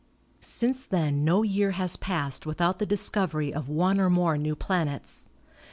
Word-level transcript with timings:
Since 0.39 0.83
then 0.85 1.23
no 1.23 1.43
year 1.43 1.73
has 1.73 1.95
passed 1.95 2.47
without 2.47 2.79
the 2.79 2.87
discovery 2.87 3.53
of 3.53 3.69
one 3.69 3.99
or 4.01 4.09
more 4.09 4.35
new 4.35 4.55
planets. 4.55 5.27